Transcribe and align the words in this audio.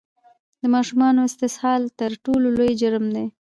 د 0.61 0.63
ماشومانو 0.75 1.19
استحصال 1.29 1.81
تر 1.99 2.11
ټولو 2.25 2.47
لوی 2.57 2.71
جرم 2.81 3.05
دی! 3.15 3.25